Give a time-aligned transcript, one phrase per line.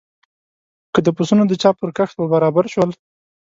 [0.93, 2.89] که د پسونو د چا پر کښت ور برابر شول.